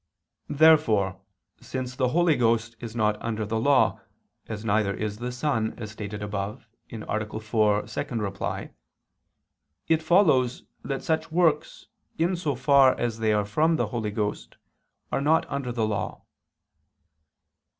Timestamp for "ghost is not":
2.35-3.21